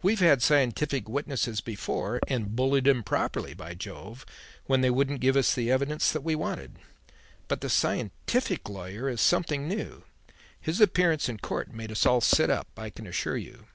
We've 0.00 0.20
had 0.20 0.42
scientific 0.42 1.08
witnesses 1.08 1.60
before 1.60 2.20
and 2.28 2.54
bullied 2.54 2.86
'em 2.86 3.02
properly, 3.02 3.52
by 3.52 3.74
Jove! 3.74 4.24
when 4.66 4.80
they 4.80 4.90
wouldn't 4.90 5.18
give 5.18 5.34
the 5.34 5.72
evidence 5.72 6.12
that 6.12 6.20
we 6.20 6.36
wanted. 6.36 6.76
But 7.48 7.62
the 7.62 7.68
scientific 7.68 8.68
lawyer 8.68 9.08
is 9.08 9.20
something 9.20 9.66
new. 9.66 10.04
His 10.60 10.80
appearance 10.80 11.28
in 11.28 11.38
court 11.38 11.74
made 11.74 11.90
us 11.90 12.06
all 12.06 12.20
sit 12.20 12.48
up, 12.48 12.68
I 12.76 12.90
can 12.90 13.08
assure 13.08 13.36
you." 13.38 13.66